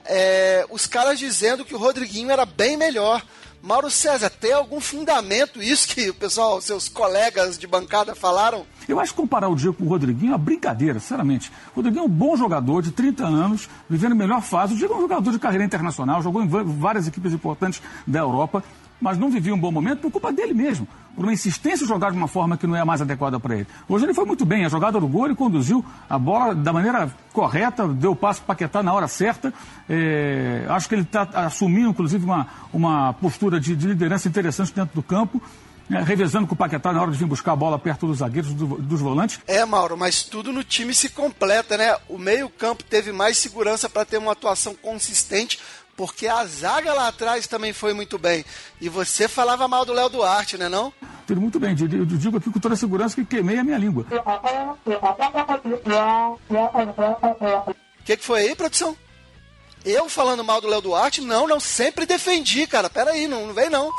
é, 0.05 0.67
os 0.69 0.87
caras 0.87 1.19
dizendo 1.19 1.65
que 1.65 1.75
o 1.75 1.79
Rodriguinho 1.79 2.31
era 2.31 2.45
bem 2.45 2.77
melhor. 2.77 3.25
Mauro 3.63 3.91
César, 3.91 4.31
tem 4.31 4.53
algum 4.53 4.81
fundamento 4.81 5.63
isso 5.63 5.89
que 5.89 6.11
o 6.11 6.15
pessoal, 6.15 6.61
seus 6.61 6.87
colegas 6.87 7.59
de 7.59 7.67
bancada 7.67 8.15
falaram? 8.15 8.67
Eu 8.89 8.99
acho 8.99 9.13
que 9.13 9.21
comparar 9.21 9.49
o 9.49 9.55
Diego 9.55 9.75
com 9.75 9.85
o 9.85 9.89
Rodriguinho 9.89 10.31
é 10.31 10.33
uma 10.33 10.39
brincadeira, 10.39 10.99
sinceramente. 10.99 11.53
O 11.73 11.77
Rodriguinho 11.77 12.05
é 12.05 12.07
um 12.07 12.11
bom 12.11 12.37
jogador 12.37 12.83
de 12.83 12.91
30 12.91 13.25
anos, 13.25 13.69
vivendo 13.89 14.13
a 14.13 14.15
melhor 14.15 14.41
fase. 14.41 14.75
O 14.75 14.77
Diego 14.77 14.95
é 14.95 14.97
um 14.97 15.03
jogador 15.03 15.31
de 15.31 15.39
carreira 15.39 15.65
internacional, 15.65 16.23
jogou 16.23 16.43
em 16.43 16.49
várias 16.49 17.07
equipes 17.07 17.33
importantes 17.33 17.83
da 18.07 18.21
Europa 18.21 18.65
mas 19.01 19.17
não 19.17 19.31
vivia 19.31 19.55
um 19.55 19.59
bom 19.59 19.71
momento 19.71 20.01
por 20.01 20.11
culpa 20.11 20.33
dele 20.33 20.53
mesmo, 20.53 20.87
por 21.15 21.25
uma 21.25 21.33
insistência 21.33 21.85
em 21.85 21.89
jogar 21.89 22.11
de 22.11 22.17
uma 22.17 22.29
forma 22.29 22.57
que 22.57 22.67
não 22.67 22.75
é 22.75 22.85
mais 22.85 23.01
adequada 23.01 23.39
para 23.39 23.57
ele. 23.57 23.67
Hoje 23.89 24.05
ele 24.05 24.15
foi 24.15 24.25
muito 24.25 24.45
bem, 24.45 24.65
a 24.65 24.69
jogada 24.69 24.99
do 24.99 25.07
gol, 25.07 25.27
ele 25.27 25.35
conduziu 25.35 25.85
a 26.09 26.19
bola 26.19 26.55
da 26.55 26.73
maneira 26.73 27.11
correta, 27.33 27.87
deu 27.87 28.13
o 28.13 28.17
passo 28.17 28.41
para 28.43 28.55
Paquetá 28.55 28.83
na 28.83 28.93
hora 28.93 29.07
certa. 29.07 29.53
É, 29.89 30.67
acho 30.69 30.89
que 30.89 30.95
ele 30.95 31.03
está 31.03 31.23
assumindo, 31.35 31.91
inclusive, 31.91 32.25
uma, 32.25 32.47
uma 32.73 33.13
postura 33.15 33.61
de, 33.61 33.77
de 33.77 33.87
liderança 33.87 34.29
interessante 34.29 34.75
dentro 34.75 34.95
do 34.95 35.03
campo. 35.03 35.41
É, 35.91 36.03
revezando 36.03 36.47
com 36.47 36.55
o 36.55 36.57
Paquetá 36.57 36.93
na 36.93 37.01
hora 37.01 37.11
de 37.11 37.19
vir 37.19 37.27
buscar 37.27 37.53
a 37.53 37.57
bola 37.57 37.79
perto 37.79 38.07
dos 38.07 38.19
zagueiros, 38.19 38.53
do, 38.53 38.67
dos 38.79 39.01
volantes. 39.01 39.41
É, 39.47 39.65
Mauro, 39.65 39.97
mas 39.97 40.23
tudo 40.23 40.53
no 40.53 40.63
time 40.63 40.93
se 40.93 41.09
completa, 41.09 41.77
né? 41.77 41.97
O 42.09 42.19
meio-campo 42.19 42.85
teve 42.85 43.11
mais 43.11 43.39
segurança 43.39 43.89
para 43.89 44.05
ter 44.05 44.19
uma 44.19 44.33
atuação 44.33 44.75
consistente, 44.75 45.59
porque 45.97 46.29
a 46.29 46.45
zaga 46.45 46.93
lá 46.93 47.09
atrás 47.09 47.47
também 47.47 47.73
foi 47.73 47.95
muito 47.95 48.19
bem. 48.19 48.45
E 48.81 48.89
você 48.89 49.27
falava 49.27 49.67
mal 49.67 49.85
do 49.85 49.93
Léo 49.93 50.09
Duarte, 50.11 50.59
né 50.59 50.69
não? 50.69 50.93
Tudo 51.27 51.41
muito 51.41 51.59
bem, 51.59 51.71
eu 51.71 52.07
digo 52.07 52.37
aqui 52.39 52.51
com 52.51 52.61
toda 52.61 52.75
a 52.75 52.77
segurança 52.77 53.15
que 53.15 53.25
queimei 53.25 53.59
a 53.59 53.65
minha 53.65 53.77
língua. 53.79 54.07
O 57.67 58.05
que, 58.05 58.17
que 58.17 58.25
foi 58.25 58.41
aí, 58.41 58.55
produção? 58.55 58.97
Eu 59.85 60.09
falando 60.09 60.45
mal 60.45 60.61
do 60.61 60.69
Léo 60.69 60.81
Duarte? 60.81 61.21
Não, 61.21 61.47
não, 61.47 61.61
sempre 61.61 62.07
defendi, 62.07 62.67
cara. 62.67 62.91
Pera 62.91 63.11
aí, 63.11 63.27
não, 63.29 63.47
não 63.47 63.55
vem 63.55 63.71
não. 63.71 63.91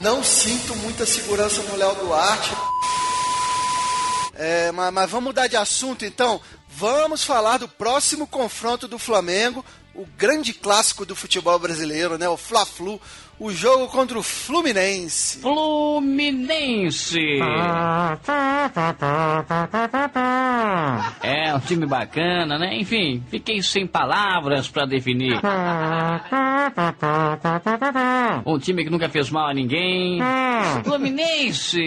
Não 0.00 0.22
sinto 0.22 0.74
muita 0.76 1.06
segurança 1.06 1.62
no 1.62 1.76
Léo 1.76 1.94
Duarte. 1.94 2.50
É, 4.34 4.72
mas, 4.72 4.92
mas 4.92 5.10
vamos 5.10 5.26
mudar 5.26 5.46
de 5.46 5.56
assunto 5.56 6.04
então. 6.04 6.40
Vamos 6.68 7.22
falar 7.22 7.58
do 7.58 7.68
próximo 7.68 8.26
confronto 8.26 8.88
do 8.88 8.98
Flamengo 8.98 9.64
o 9.94 10.04
grande 10.04 10.52
clássico 10.52 11.06
do 11.06 11.14
futebol 11.14 11.58
brasileiro, 11.58 12.18
né? 12.18 12.28
O 12.28 12.36
Fla-Flu, 12.36 13.00
o 13.38 13.50
jogo 13.50 13.88
contra 13.88 14.18
o 14.18 14.22
Fluminense. 14.22 15.38
Fluminense! 15.40 17.18
É, 21.22 21.54
um 21.54 21.60
time 21.60 21.86
bacana, 21.86 22.58
né? 22.58 22.76
Enfim, 22.76 23.22
fiquei 23.30 23.62
sem 23.62 23.86
palavras 23.86 24.68
para 24.68 24.86
definir. 24.86 25.40
Um 28.46 28.58
time 28.58 28.84
que 28.84 28.90
nunca 28.90 29.08
fez 29.08 29.30
mal 29.30 29.48
a 29.48 29.54
ninguém. 29.54 30.20
Fluminense! 30.84 31.82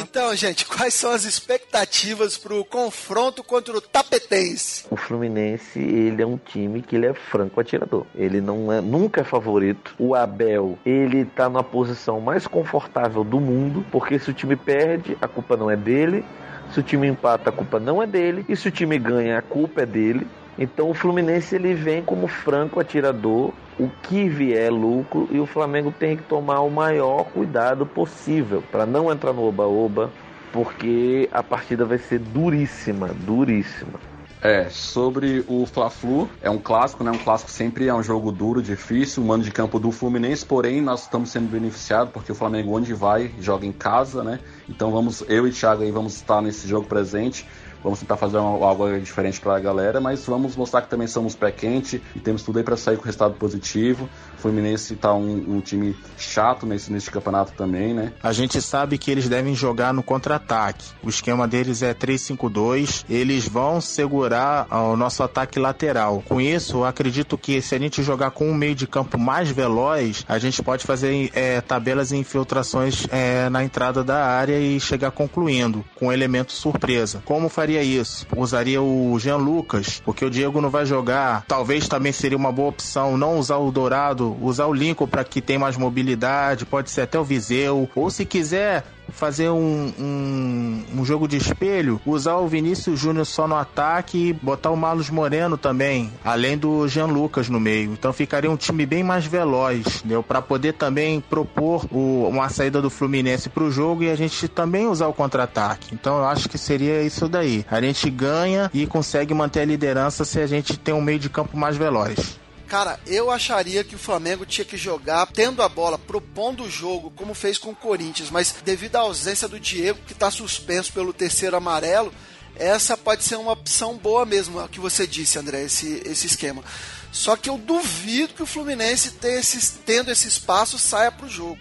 Então, 0.00 0.34
gente, 0.34 0.64
quais 0.66 0.94
são 0.94 1.12
as 1.12 1.24
expectativas 1.24 2.36
pro 2.36 2.64
confronto 2.64 3.42
contra 3.42 3.76
o 3.76 3.80
Tapetense? 3.80 4.86
O 4.90 4.96
Fluminense, 4.96 5.78
ele 5.78 6.22
é 6.22 6.26
um 6.26 6.36
time 6.36 6.82
que 6.82 6.96
ele 6.96 7.06
é 7.06 7.14
franco 7.14 7.60
atirador. 7.60 8.06
Ele 8.14 8.40
não 8.40 8.72
é, 8.72 8.80
nunca 8.80 9.20
é 9.20 9.24
favorito. 9.24 9.94
O 9.98 10.14
Abel, 10.14 10.47
ele 10.84 11.24
tá 11.24 11.48
na 11.48 11.62
posição 11.62 12.20
mais 12.20 12.46
confortável 12.46 13.24
do 13.24 13.40
mundo, 13.40 13.84
porque 13.90 14.18
se 14.18 14.30
o 14.30 14.34
time 14.34 14.56
perde, 14.56 15.16
a 15.20 15.28
culpa 15.28 15.56
não 15.56 15.70
é 15.70 15.76
dele. 15.76 16.24
Se 16.70 16.80
o 16.80 16.82
time 16.82 17.06
empata, 17.06 17.50
a 17.50 17.52
culpa 17.52 17.80
não 17.80 18.02
é 18.02 18.06
dele. 18.06 18.44
E 18.48 18.54
se 18.54 18.68
o 18.68 18.70
time 18.70 18.98
ganha, 18.98 19.38
a 19.38 19.42
culpa 19.42 19.82
é 19.82 19.86
dele. 19.86 20.26
Então 20.58 20.90
o 20.90 20.94
Fluminense 20.94 21.54
ele 21.54 21.72
vem 21.72 22.02
como 22.02 22.26
franco 22.26 22.80
atirador, 22.80 23.52
o 23.78 23.88
que 24.02 24.28
vier 24.28 24.66
é 24.66 24.70
lucro 24.70 25.28
e 25.30 25.38
o 25.38 25.46
Flamengo 25.46 25.92
tem 25.96 26.16
que 26.16 26.22
tomar 26.24 26.60
o 26.60 26.70
maior 26.70 27.24
cuidado 27.26 27.86
possível 27.86 28.62
para 28.72 28.84
não 28.84 29.10
entrar 29.10 29.32
no 29.32 29.44
oba-oba, 29.44 30.10
porque 30.52 31.28
a 31.30 31.44
partida 31.44 31.84
vai 31.84 31.98
ser 31.98 32.18
duríssima, 32.18 33.08
duríssima. 33.24 34.07
É, 34.40 34.68
sobre 34.70 35.44
o 35.48 35.66
Fla-Flu, 35.66 36.30
é 36.40 36.48
um 36.48 36.58
clássico, 36.58 37.02
né? 37.02 37.10
Um 37.10 37.18
clássico 37.18 37.50
sempre 37.50 37.88
é 37.88 37.94
um 37.94 38.02
jogo 38.04 38.30
duro, 38.30 38.62
difícil, 38.62 39.24
mano 39.24 39.42
de 39.42 39.50
campo 39.50 39.80
do 39.80 39.90
Fluminense, 39.90 40.46
porém 40.46 40.80
nós 40.80 41.02
estamos 41.02 41.30
sendo 41.30 41.48
beneficiados 41.48 42.12
porque 42.12 42.30
o 42.30 42.34
Flamengo 42.36 42.76
onde 42.76 42.94
vai 42.94 43.34
joga 43.40 43.66
em 43.66 43.72
casa, 43.72 44.22
né? 44.22 44.38
Então 44.68 44.92
vamos, 44.92 45.24
eu 45.28 45.44
e 45.44 45.50
o 45.50 45.52
Thiago 45.52 45.82
aí 45.82 45.90
vamos 45.90 46.14
estar 46.14 46.40
nesse 46.40 46.68
jogo 46.68 46.86
presente. 46.86 47.48
Vamos 47.88 48.00
tentar 48.00 48.18
fazer 48.18 48.36
algo 48.36 49.00
diferente 49.00 49.40
para 49.40 49.56
a 49.56 49.58
galera, 49.58 49.98
mas 49.98 50.26
vamos 50.26 50.54
mostrar 50.54 50.82
que 50.82 50.90
também 50.90 51.06
somos 51.06 51.34
pé 51.34 51.50
quente 51.50 52.02
e 52.14 52.20
temos 52.20 52.42
tudo 52.42 52.58
aí 52.58 52.62
para 52.62 52.76
sair 52.76 52.98
com 52.98 53.04
resultado 53.04 53.32
positivo. 53.36 54.06
O 54.36 54.42
Fluminense 54.42 54.94
tá 54.94 55.14
um, 55.14 55.56
um, 55.56 55.60
time 55.62 55.96
chato 56.18 56.66
nesse, 56.66 56.92
nesse 56.92 57.10
campeonato 57.10 57.52
também, 57.52 57.94
né? 57.94 58.12
A 58.22 58.30
gente 58.30 58.60
sabe 58.60 58.98
que 58.98 59.10
eles 59.10 59.26
devem 59.26 59.54
jogar 59.54 59.94
no 59.94 60.02
contra-ataque. 60.02 60.84
O 61.02 61.08
esquema 61.08 61.48
deles 61.48 61.80
é 61.80 61.94
3-5-2. 61.94 63.06
Eles 63.08 63.48
vão 63.48 63.80
segurar 63.80 64.66
o 64.70 64.94
nosso 64.94 65.22
ataque 65.22 65.58
lateral. 65.58 66.22
Com 66.28 66.42
isso, 66.42 66.84
acredito 66.84 67.38
que 67.38 67.62
se 67.62 67.74
a 67.74 67.78
gente 67.78 68.02
jogar 68.02 68.32
com 68.32 68.50
um 68.50 68.54
meio 68.54 68.74
de 68.74 68.86
campo 68.86 69.18
mais 69.18 69.50
veloz, 69.50 70.26
a 70.28 70.38
gente 70.38 70.62
pode 70.62 70.84
fazer 70.84 71.30
é, 71.34 71.62
tabelas 71.62 72.12
e 72.12 72.16
infiltrações 72.18 73.06
é, 73.10 73.48
na 73.48 73.64
entrada 73.64 74.04
da 74.04 74.26
área 74.26 74.60
e 74.60 74.78
chegar 74.78 75.10
concluindo 75.10 75.82
com 75.94 76.08
um 76.08 76.12
elemento 76.12 76.52
surpresa. 76.52 77.22
Como 77.24 77.48
faria 77.48 77.77
faria 77.78 77.82
isso. 77.82 78.26
Usaria 78.36 78.82
o 78.82 79.18
Jean 79.18 79.36
Lucas, 79.36 80.00
porque 80.04 80.24
o 80.24 80.30
Diego 80.30 80.60
não 80.60 80.70
vai 80.70 80.84
jogar. 80.84 81.44
Talvez 81.46 81.88
também 81.88 82.12
seria 82.12 82.36
uma 82.36 82.52
boa 82.52 82.68
opção 82.68 83.16
não 83.16 83.38
usar 83.38 83.56
o 83.56 83.70
Dourado, 83.70 84.36
usar 84.40 84.66
o 84.66 84.74
Lincoln 84.74 85.06
para 85.06 85.24
que 85.24 85.40
tem 85.40 85.58
mais 85.58 85.76
mobilidade, 85.76 86.66
pode 86.66 86.90
ser 86.90 87.02
até 87.02 87.18
o 87.18 87.24
Viseu. 87.24 87.88
Ou 87.94 88.10
se 88.10 88.24
quiser, 88.24 88.84
fazer 89.10 89.50
um, 89.50 89.92
um, 89.98 90.84
um, 90.96 91.04
jogo 91.04 91.26
de 91.26 91.36
espelho, 91.36 92.00
usar 92.04 92.36
o 92.36 92.48
Vinícius 92.48 92.98
Júnior 92.98 93.26
só 93.26 93.46
no 93.48 93.54
ataque 93.54 94.28
e 94.28 94.32
botar 94.32 94.70
o 94.70 94.76
Marlos 94.76 95.10
Moreno 95.10 95.56
também, 95.56 96.12
além 96.24 96.56
do 96.56 96.86
Jean 96.88 97.06
Lucas 97.06 97.48
no 97.48 97.60
meio. 97.60 97.92
Então 97.92 98.12
ficaria 98.12 98.50
um 98.50 98.56
time 98.56 98.86
bem 98.86 99.02
mais 99.02 99.26
veloz, 99.26 99.98
entendeu? 99.98 100.22
Para 100.22 100.42
poder 100.42 100.74
também 100.74 101.20
propor 101.20 101.86
o, 101.90 102.28
uma 102.28 102.48
saída 102.48 102.80
do 102.80 102.90
Fluminense 102.90 103.48
para 103.48 103.64
o 103.64 103.70
jogo 103.70 104.02
e 104.02 104.10
a 104.10 104.16
gente 104.16 104.48
também 104.48 104.86
usar 104.86 105.06
o 105.06 105.14
contra-ataque. 105.14 105.94
Então 105.94 106.18
eu 106.18 106.24
acho 106.24 106.48
que 106.48 106.58
seria 106.58 107.02
isso 107.02 107.28
daí. 107.28 107.64
A 107.70 107.80
gente 107.80 108.08
ganha 108.10 108.70
e 108.72 108.86
consegue 108.86 109.34
manter 109.34 109.60
a 109.60 109.64
liderança 109.64 110.24
se 110.24 110.40
a 110.40 110.46
gente 110.46 110.78
tem 110.78 110.94
um 110.94 111.00
meio 111.00 111.18
de 111.18 111.28
campo 111.28 111.56
mais 111.56 111.76
veloz. 111.76 112.38
Cara, 112.68 113.00
eu 113.06 113.30
acharia 113.30 113.82
que 113.82 113.94
o 113.94 113.98
Flamengo 113.98 114.44
tinha 114.44 114.64
que 114.64 114.76
jogar 114.76 115.26
tendo 115.26 115.62
a 115.62 115.68
bola, 115.68 115.98
propondo 115.98 116.64
o 116.64 116.70
jogo, 116.70 117.10
como 117.16 117.32
fez 117.32 117.56
com 117.56 117.70
o 117.70 117.76
Corinthians, 117.76 118.30
mas 118.30 118.54
devido 118.62 118.96
à 118.96 119.00
ausência 119.00 119.48
do 119.48 119.58
Diego, 119.58 119.98
que 120.06 120.12
está 120.12 120.30
suspenso 120.30 120.92
pelo 120.92 121.14
terceiro 121.14 121.56
amarelo, 121.56 122.12
essa 122.56 122.94
pode 122.94 123.24
ser 123.24 123.36
uma 123.36 123.52
opção 123.52 123.96
boa 123.96 124.26
mesmo, 124.26 124.62
o 124.62 124.68
que 124.68 124.80
você 124.80 125.06
disse, 125.06 125.38
André, 125.38 125.62
esse, 125.62 126.02
esse 126.04 126.26
esquema. 126.26 126.62
Só 127.10 127.36
que 127.36 127.48
eu 127.48 127.56
duvido 127.56 128.34
que 128.34 128.42
o 128.42 128.46
Fluminense, 128.46 129.14
esse, 129.22 129.78
tendo 129.86 130.10
esse 130.10 130.28
espaço, 130.28 130.78
saia 130.78 131.10
para 131.10 131.24
o 131.24 131.30
jogo. 131.30 131.58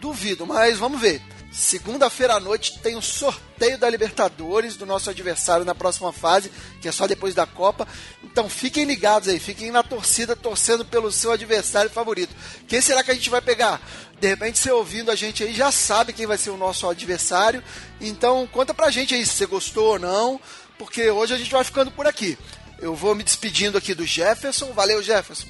Duvido, 0.00 0.46
mas 0.46 0.78
vamos 0.78 1.00
ver. 1.00 1.22
Segunda-feira 1.50 2.34
à 2.34 2.40
noite 2.40 2.78
tem 2.78 2.96
o 2.96 3.02
sorteio 3.02 3.76
da 3.76 3.90
Libertadores 3.90 4.76
do 4.76 4.86
nosso 4.86 5.10
adversário 5.10 5.64
na 5.64 5.74
próxima 5.74 6.12
fase, 6.12 6.50
que 6.80 6.86
é 6.86 6.92
só 6.92 7.08
depois 7.08 7.34
da 7.34 7.44
Copa. 7.44 7.88
Então 8.22 8.48
fiquem 8.48 8.84
ligados 8.84 9.28
aí, 9.28 9.40
fiquem 9.40 9.72
na 9.72 9.82
torcida 9.82 10.36
torcendo 10.36 10.84
pelo 10.84 11.10
seu 11.10 11.32
adversário 11.32 11.90
favorito. 11.90 12.34
Quem 12.68 12.80
será 12.80 13.02
que 13.02 13.10
a 13.10 13.14
gente 13.14 13.28
vai 13.28 13.40
pegar? 13.40 13.80
De 14.20 14.28
repente 14.28 14.60
você 14.60 14.70
ouvindo 14.70 15.10
a 15.10 15.16
gente 15.16 15.42
aí 15.42 15.52
já 15.52 15.72
sabe 15.72 16.12
quem 16.12 16.26
vai 16.26 16.38
ser 16.38 16.50
o 16.50 16.56
nosso 16.56 16.88
adversário. 16.88 17.64
Então 18.00 18.46
conta 18.46 18.72
pra 18.72 18.90
gente 18.90 19.12
aí 19.12 19.26
se 19.26 19.32
você 19.32 19.46
gostou 19.46 19.92
ou 19.92 19.98
não, 19.98 20.40
porque 20.78 21.10
hoje 21.10 21.34
a 21.34 21.38
gente 21.38 21.50
vai 21.50 21.64
ficando 21.64 21.90
por 21.90 22.06
aqui. 22.06 22.38
Eu 22.78 22.94
vou 22.94 23.14
me 23.14 23.24
despedindo 23.24 23.76
aqui 23.76 23.92
do 23.92 24.06
Jefferson. 24.06 24.72
Valeu, 24.72 25.02
Jefferson. 25.02 25.48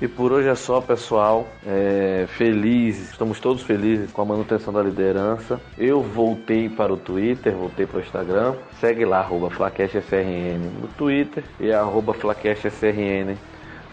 E 0.00 0.06
por 0.06 0.30
hoje 0.30 0.48
é 0.48 0.54
só, 0.54 0.80
pessoal. 0.80 1.48
É, 1.66 2.24
feliz, 2.28 3.10
estamos 3.10 3.40
todos 3.40 3.62
felizes 3.64 4.12
com 4.12 4.22
a 4.22 4.24
manutenção 4.24 4.72
da 4.72 4.80
liderança. 4.80 5.60
Eu 5.76 6.02
voltei 6.02 6.68
para 6.68 6.92
o 6.92 6.96
Twitter, 6.96 7.52
voltei 7.52 7.84
para 7.84 7.98
o 7.98 8.00
Instagram. 8.00 8.54
Segue 8.80 9.04
lá, 9.04 9.18
arroba 9.18 9.50
no 9.50 10.86
Twitter 10.96 11.42
e 11.58 11.72
arroba 11.72 12.14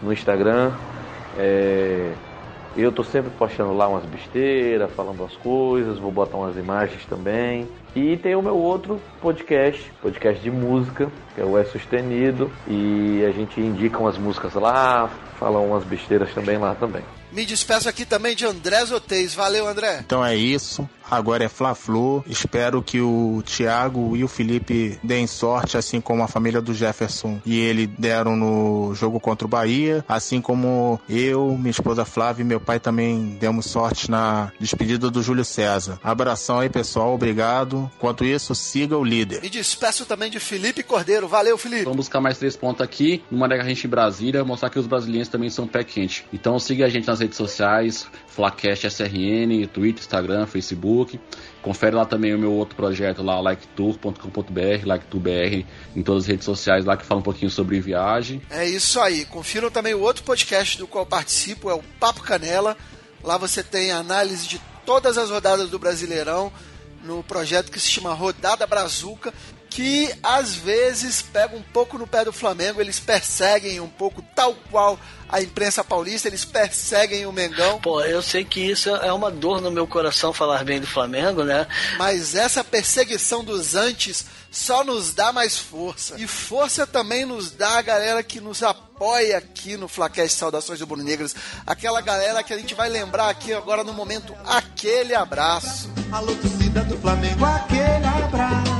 no 0.00 0.12
Instagram. 0.12 0.70
É, 1.36 2.12
eu 2.82 2.92
tô 2.92 3.02
sempre 3.02 3.30
postando 3.38 3.74
lá 3.74 3.88
umas 3.88 4.04
besteiras, 4.04 4.90
falando 4.92 5.24
as 5.24 5.34
coisas, 5.36 5.98
vou 5.98 6.12
botar 6.12 6.36
umas 6.36 6.56
imagens 6.56 7.04
também. 7.06 7.68
E 7.94 8.16
tem 8.18 8.34
o 8.34 8.42
meu 8.42 8.56
outro 8.56 9.00
podcast, 9.22 9.90
podcast 10.02 10.42
de 10.42 10.50
música, 10.50 11.10
que 11.34 11.40
é 11.40 11.44
o 11.44 11.56
É 11.56 11.64
Sustenido. 11.64 12.50
E 12.68 13.24
a 13.24 13.30
gente 13.30 13.60
indica 13.60 13.98
umas 13.98 14.18
músicas 14.18 14.52
lá, 14.54 15.08
fala 15.38 15.58
umas 15.58 15.84
besteiras 15.84 16.32
também 16.34 16.58
lá 16.58 16.74
também. 16.74 17.02
Me 17.32 17.44
despeço 17.44 17.88
aqui 17.88 18.04
também 18.04 18.36
de 18.36 18.46
André 18.46 18.84
Zotez. 18.84 19.34
Valeu, 19.34 19.66
André. 19.66 20.00
Então 20.04 20.24
é 20.24 20.34
isso. 20.36 20.88
Agora 21.10 21.44
é 21.44 21.48
Fla-Flu. 21.48 22.24
Espero 22.26 22.82
que 22.82 23.00
o 23.00 23.42
Thiago 23.44 24.16
e 24.16 24.24
o 24.24 24.28
Felipe 24.28 24.98
deem 25.02 25.26
sorte, 25.26 25.76
assim 25.76 26.00
como 26.00 26.22
a 26.22 26.28
família 26.28 26.60
do 26.60 26.74
Jefferson 26.74 27.40
e 27.44 27.58
ele 27.58 27.86
deram 27.86 28.36
no 28.36 28.94
jogo 28.94 29.20
contra 29.20 29.46
o 29.46 29.48
Bahia. 29.48 30.04
Assim 30.08 30.40
como 30.40 31.00
eu, 31.08 31.56
minha 31.56 31.70
esposa 31.70 32.04
Flávia 32.04 32.42
e 32.42 32.46
meu 32.46 32.60
pai 32.60 32.80
também 32.80 33.36
demos 33.40 33.66
sorte 33.66 34.10
na 34.10 34.52
despedida 34.58 35.10
do 35.10 35.22
Júlio 35.22 35.44
César. 35.44 35.98
Abração 36.02 36.60
aí, 36.60 36.68
pessoal. 36.68 37.14
Obrigado. 37.14 37.90
Enquanto 37.96 38.24
isso, 38.24 38.54
siga 38.54 38.96
o 38.96 39.04
líder. 39.04 39.42
Me 39.42 39.50
despeço 39.50 40.04
também 40.06 40.30
de 40.30 40.40
Felipe 40.40 40.82
Cordeiro. 40.82 41.28
Valeu, 41.28 41.56
Felipe. 41.58 41.84
Vamos 41.84 41.98
buscar 41.98 42.20
mais 42.20 42.38
três 42.38 42.56
pontos 42.56 42.82
aqui 42.82 43.22
no 43.30 43.38
Mané 43.38 43.56
Garrincha 43.56 43.86
em 43.86 43.90
Brasília, 43.90 44.44
mostrar 44.44 44.70
que 44.70 44.78
os 44.78 44.86
brasileiros 44.86 45.28
também 45.28 45.50
são 45.50 45.66
pé 45.66 45.84
quente. 45.84 46.24
Então 46.32 46.58
siga 46.58 46.86
a 46.86 46.88
gente 46.88 47.06
nas 47.06 47.20
redes 47.20 47.36
sociais, 47.36 48.06
Flacast 48.26 48.86
SRN, 48.86 49.66
Twitter, 49.72 50.00
Instagram, 50.00 50.46
Facebook. 50.46 50.95
Confere 51.62 51.94
lá 51.94 52.04
também 52.04 52.34
o 52.34 52.38
meu 52.38 52.52
outro 52.52 52.76
projeto 52.76 53.22
lá, 53.22 53.40
liketour.com.br, 53.40 54.84
liketourbr, 54.86 55.64
em 55.94 56.02
todas 56.02 56.24
as 56.24 56.28
redes 56.28 56.44
sociais 56.44 56.84
lá 56.84 56.96
que 56.96 57.04
fala 57.04 57.20
um 57.20 57.24
pouquinho 57.24 57.50
sobre 57.50 57.80
viagem. 57.80 58.40
É 58.50 58.66
isso 58.66 59.00
aí. 59.00 59.24
Confiram 59.24 59.70
também 59.70 59.94
o 59.94 60.00
outro 60.00 60.22
podcast 60.22 60.78
do 60.78 60.86
qual 60.86 61.04
participo, 61.04 61.70
é 61.70 61.74
o 61.74 61.82
Papo 62.00 62.22
Canela. 62.22 62.76
Lá 63.22 63.36
você 63.36 63.62
tem 63.62 63.90
análise 63.90 64.46
de 64.46 64.60
todas 64.84 65.18
as 65.18 65.30
rodadas 65.30 65.68
do 65.68 65.78
Brasileirão 65.78 66.52
no 67.04 67.22
projeto 67.22 67.70
que 67.70 67.80
se 67.80 67.88
chama 67.88 68.12
Rodada 68.12 68.66
Brazuca, 68.66 69.32
que 69.76 70.10
às 70.22 70.54
vezes 70.54 71.20
pega 71.20 71.54
um 71.54 71.60
pouco 71.60 71.98
no 71.98 72.06
pé 72.06 72.24
do 72.24 72.32
Flamengo, 72.32 72.80
eles 72.80 72.98
perseguem 72.98 73.78
um 73.78 73.88
pouco, 73.88 74.24
tal 74.34 74.54
qual 74.70 74.98
a 75.28 75.42
imprensa 75.42 75.84
paulista, 75.84 76.28
eles 76.28 76.46
perseguem 76.46 77.26
o 77.26 77.32
Mengão. 77.32 77.78
Pô, 77.82 78.00
eu 78.00 78.22
sei 78.22 78.42
que 78.42 78.58
isso 78.58 78.88
é 78.88 79.12
uma 79.12 79.30
dor 79.30 79.60
no 79.60 79.70
meu 79.70 79.86
coração 79.86 80.32
falar 80.32 80.64
bem 80.64 80.80
do 80.80 80.86
Flamengo, 80.86 81.44
né? 81.44 81.66
Mas 81.98 82.34
essa 82.34 82.64
perseguição 82.64 83.44
dos 83.44 83.74
antes 83.74 84.24
só 84.50 84.82
nos 84.82 85.12
dá 85.12 85.30
mais 85.30 85.58
força. 85.58 86.14
E 86.18 86.26
força 86.26 86.86
também 86.86 87.26
nos 87.26 87.50
dá 87.50 87.76
a 87.76 87.82
galera 87.82 88.22
que 88.22 88.40
nos 88.40 88.62
apoia 88.62 89.36
aqui 89.36 89.76
no 89.76 89.88
Flaquete 89.88 90.32
Saudações 90.32 90.78
do 90.78 90.86
Bruno 90.86 91.04
Negras. 91.04 91.36
Aquela 91.66 92.00
galera 92.00 92.42
que 92.42 92.54
a 92.54 92.56
gente 92.56 92.74
vai 92.74 92.88
lembrar 92.88 93.28
aqui 93.28 93.52
agora 93.52 93.84
no 93.84 93.92
momento. 93.92 94.34
Aquele 94.46 95.14
abraço. 95.14 95.90
Alô, 96.10 96.34
torcida 96.36 96.82
do 96.84 96.96
Flamengo, 96.96 97.44
aquele 97.44 98.06
abraço. 98.06 98.75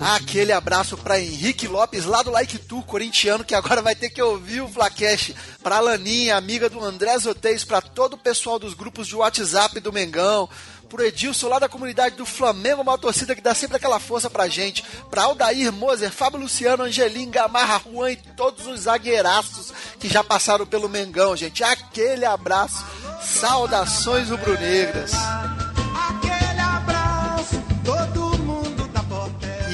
Aquele 0.00 0.52
abraço 0.52 0.96
para 0.96 1.18
Henrique 1.18 1.66
Lopes, 1.66 2.04
lá 2.04 2.22
do 2.22 2.30
Like 2.30 2.58
Tour, 2.58 2.84
corintiano, 2.84 3.44
que 3.44 3.54
agora 3.54 3.82
vai 3.82 3.96
ter 3.96 4.10
que 4.10 4.22
ouvir 4.22 4.60
o 4.60 4.68
Flacash. 4.68 5.32
Pra 5.60 5.80
Laninha, 5.80 6.36
amiga 6.36 6.70
do 6.70 6.82
André 6.82 7.18
Zotez, 7.18 7.64
para 7.64 7.80
todo 7.80 8.14
o 8.14 8.18
pessoal 8.18 8.60
dos 8.60 8.74
grupos 8.74 9.08
de 9.08 9.16
WhatsApp 9.16 9.80
do 9.80 9.92
Mengão, 9.92 10.48
pro 10.88 11.04
Edilson 11.04 11.48
lá 11.48 11.58
da 11.58 11.68
comunidade 11.68 12.16
do 12.16 12.24
Flamengo, 12.24 12.82
uma 12.82 12.96
torcida 12.96 13.34
que 13.34 13.42
dá 13.42 13.54
sempre 13.54 13.76
aquela 13.76 13.98
força 13.98 14.30
pra 14.30 14.48
gente, 14.48 14.84
pra 15.10 15.24
Aldair 15.24 15.72
Moser, 15.72 16.12
Fábio 16.12 16.40
Luciano, 16.40 16.84
Angelim, 16.84 17.28
Gamarra, 17.28 17.82
Juan 17.84 18.12
e 18.12 18.16
todos 18.16 18.66
os 18.66 18.82
zagueiraços 18.82 19.72
que 19.98 20.08
já 20.08 20.22
passaram 20.22 20.64
pelo 20.64 20.88
Mengão, 20.88 21.36
gente. 21.36 21.64
Aquele 21.64 22.24
abraço, 22.24 22.84
saudações 23.20 24.30
rubro-negras. 24.30 25.12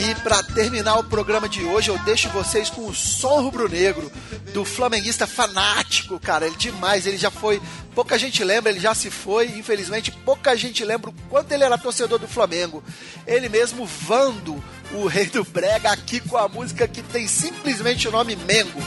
E 0.07 0.15
para 0.17 0.43
terminar 0.43 0.99
o 0.99 1.05
programa 1.05 1.49
de 1.49 1.65
hoje, 1.65 1.89
eu 1.89 1.99
deixo 2.01 2.29
vocês 2.29 2.69
com 2.69 2.87
o 2.87 2.95
som 2.95 3.41
rubro-negro 3.41 4.13
do 4.53 4.63
flamenguista 4.63 5.27
fanático, 5.27 6.21
cara. 6.21 6.47
Ele 6.47 6.57
demais, 6.57 7.07
ele 7.07 7.17
já 7.17 7.31
foi. 7.31 7.59
Pouca 7.95 8.19
gente 8.19 8.45
lembra, 8.45 8.71
ele 8.71 8.81
já 8.81 8.95
se 8.95 9.11
foi. 9.11 9.47
Infelizmente, 9.47 10.13
pouca 10.13 10.55
gente 10.55 10.85
lembra 10.85 11.09
o 11.09 11.15
quanto 11.31 11.51
ele 11.53 11.65
era 11.65 11.79
torcedor 11.79 12.19
do 12.19 12.29
Flamengo. 12.29 12.85
Ele 13.27 13.49
mesmo, 13.49 13.87
Vando, 13.87 14.63
o 14.93 15.07
rei 15.07 15.25
do 15.25 15.43
Brega, 15.43 15.91
aqui 15.91 16.21
com 16.21 16.37
a 16.37 16.49
música 16.49 16.87
que 16.87 17.01
tem 17.01 17.27
simplesmente 17.27 18.07
o 18.07 18.13
nome 18.13 18.37
Mengo. 18.37 18.83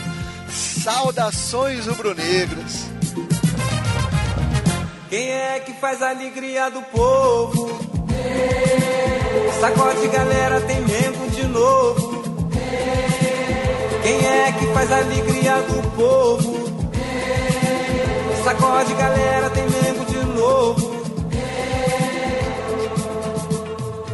Saudações 0.51 1.87
rubro-negras. 1.87 2.91
Quem 5.09 5.31
é 5.31 5.59
que 5.61 5.73
faz 5.73 5.99
a 6.03 6.11
alegria 6.11 6.69
do 6.69 6.83
povo? 6.83 7.97
Sacode 9.59 10.07
galera, 10.07 10.61
tem 10.61 10.81
Mengo 10.81 11.29
de 11.31 11.47
novo. 11.47 12.23
Quem 14.03 14.25
é 14.25 14.51
que 14.51 14.67
faz 14.73 14.91
a 14.91 14.97
alegria 14.97 15.61
do 15.63 15.95
povo? 15.95 16.67
Sacode 18.43 18.93
galera, 18.93 19.49
tem 19.49 19.63
Mengo 19.63 20.05
de 20.05 20.25
novo. 20.39 20.97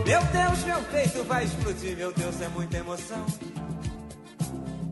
Meu 0.05 0.21
Deus, 0.21 0.63
meu 0.65 0.81
peito 0.91 1.23
vai 1.23 1.43
explodir, 1.43 1.97
meu 1.97 2.11
Deus, 2.13 2.41
é 2.41 2.47
muita 2.49 2.77
emoção. 2.77 3.25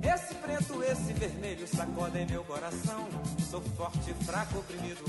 Esse 0.04 0.34
preto, 0.36 0.84
esse 0.84 1.14
vermelho 1.14 1.68
sacodem 1.68 2.26
meu 2.26 2.44
coração. 2.44 3.08
Sou 3.50 3.62
forte, 3.78 4.14
fraco, 4.26 4.60
oprimido. 4.60 5.04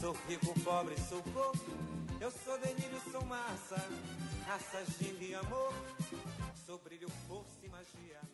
Sou 0.00 0.14
rico, 0.28 0.52
pobre, 0.60 0.94
sou 1.08 1.22
povo. 1.22 1.58
Eu 2.20 2.30
sou 2.44 2.58
delírio, 2.58 3.00
sou 3.12 3.24
massa. 3.24 3.82
Raças 4.46 4.86
de 5.00 5.34
amor. 5.34 5.74
Brilho, 6.84 7.08
força 7.26 7.64
e 7.64 7.68
magia. 7.68 8.25